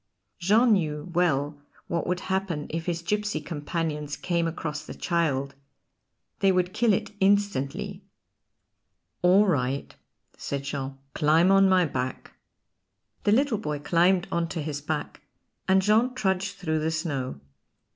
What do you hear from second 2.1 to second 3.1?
happen if his